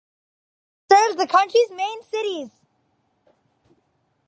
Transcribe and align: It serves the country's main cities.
It 0.89 0.95
serves 0.97 1.15
the 1.17 1.27
country's 1.27 1.69
main 1.69 2.01
cities. 2.01 2.49